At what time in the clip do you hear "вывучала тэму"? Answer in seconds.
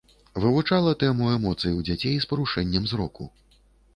0.43-1.27